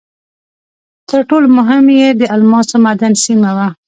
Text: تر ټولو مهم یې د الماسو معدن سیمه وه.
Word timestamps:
تر 1.09 1.21
ټولو 1.29 1.47
مهم 1.57 1.85
یې 1.99 2.07
د 2.19 2.21
الماسو 2.35 2.75
معدن 2.83 3.13
سیمه 3.25 3.51
وه. 3.57 3.67